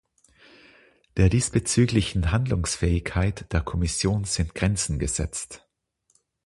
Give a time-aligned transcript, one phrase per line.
[1.15, 5.67] Der diesbezüglichen Handlungsfähigkeit der Kommission sind Grenzen gesetzt.